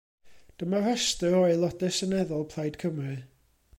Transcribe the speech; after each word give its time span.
Dyma 0.61 0.79
restr 0.85 1.37
o 1.39 1.41
Aelodau 1.49 1.93
Seneddol 1.99 2.47
Plaid 2.55 2.81
Cymru. 2.85 3.15